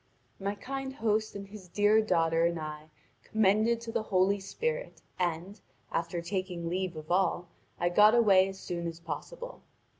My 0.39 0.55
kind 0.55 0.95
host 0.95 1.35
and 1.35 1.45
his 1.47 1.67
dear 1.67 2.01
daughter 2.01 2.51
I 2.59 2.89
commended 3.23 3.79
to 3.81 3.91
the 3.91 4.01
Holy 4.01 4.39
Spirit, 4.39 4.99
and, 5.19 5.61
after 5.91 6.23
taking 6.23 6.67
leave 6.67 6.95
of 6.95 7.11
all, 7.11 7.49
I 7.79 7.89
got 7.89 8.15
away 8.15 8.47
as 8.47 8.59
soon 8.59 8.87
as 8.87 8.99
possible. 8.99 9.61